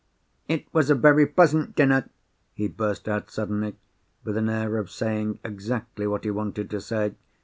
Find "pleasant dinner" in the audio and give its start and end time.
1.27-2.09